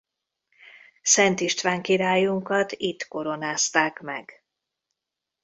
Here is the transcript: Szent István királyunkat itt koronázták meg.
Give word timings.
Szent 1.01 1.39
István 1.39 1.81
királyunkat 1.81 2.71
itt 2.77 3.07
koronázták 3.07 3.99
meg. 4.01 4.43